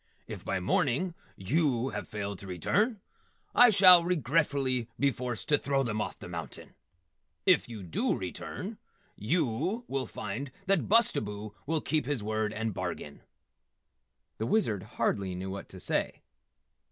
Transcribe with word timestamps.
If 0.25 0.43
by 0.43 0.59
morning 0.59 1.13
yew 1.35 1.89
have 1.89 2.07
failed 2.07 2.39
to 2.39 2.47
return, 2.47 3.01
I 3.53 3.69
shall 3.69 4.03
regretfully 4.03 4.89
be 4.99 5.11
forced 5.11 5.47
to 5.49 5.59
throw 5.59 5.83
them 5.83 6.01
off 6.01 6.17
the 6.17 6.27
mountain. 6.27 6.73
If 7.45 7.69
yew 7.69 7.83
dew 7.83 8.17
return, 8.17 8.79
yew 9.15 9.85
will 9.87 10.07
find 10.07 10.49
that 10.65 10.89
Bustabo 10.89 11.53
will 11.67 11.81
keep 11.81 12.07
his 12.07 12.23
word 12.23 12.51
and 12.51 12.73
bargain." 12.73 13.21
The 14.39 14.47
Wizard 14.47 14.81
hardly 14.97 15.35
knew 15.35 15.51
what 15.51 15.69
to 15.69 15.79
say. 15.79 16.23